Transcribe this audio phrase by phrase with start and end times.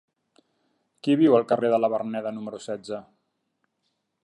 [1.07, 3.03] Qui viu al carrer de la Verneda número setze?